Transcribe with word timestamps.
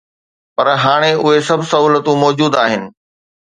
پر 0.55 0.67
هاڻي 0.83 1.11
اهي 1.25 1.39
سڀ 1.49 1.59
سهولتون 1.71 2.15
موجود 2.25 2.51
آهن. 2.65 2.83